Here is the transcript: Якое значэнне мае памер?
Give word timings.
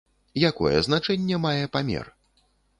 Якое 0.49 0.71
значэнне 0.87 1.41
мае 1.45 1.63
памер? 1.79 2.13